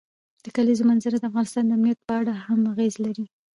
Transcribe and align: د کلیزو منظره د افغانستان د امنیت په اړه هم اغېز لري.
د 0.43 0.45
کلیزو 0.55 0.83
منظره 0.91 1.17
د 1.19 1.23
افغانستان 1.31 1.63
د 1.65 1.71
امنیت 1.77 1.99
په 2.07 2.13
اړه 2.19 2.33
هم 2.45 2.59
اغېز 2.73 2.95
لري. 3.05 3.25